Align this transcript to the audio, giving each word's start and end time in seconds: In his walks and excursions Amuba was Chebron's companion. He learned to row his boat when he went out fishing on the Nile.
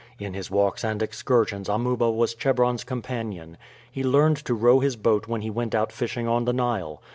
In 0.17 0.33
his 0.33 0.49
walks 0.49 0.83
and 0.83 0.99
excursions 0.99 1.69
Amuba 1.69 2.09
was 2.09 2.33
Chebron's 2.33 2.83
companion. 2.83 3.55
He 3.91 4.03
learned 4.03 4.37
to 4.45 4.55
row 4.55 4.79
his 4.79 4.95
boat 4.95 5.27
when 5.27 5.41
he 5.41 5.51
went 5.51 5.75
out 5.75 5.91
fishing 5.91 6.27
on 6.27 6.45
the 6.45 6.53
Nile. 6.53 7.03